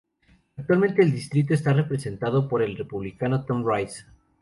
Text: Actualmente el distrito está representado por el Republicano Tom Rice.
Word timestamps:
Actualmente 0.57 1.03
el 1.03 1.11
distrito 1.11 1.53
está 1.53 1.73
representado 1.73 2.47
por 2.49 2.63
el 2.63 2.75
Republicano 2.75 3.45
Tom 3.45 3.63
Rice. 3.63 4.05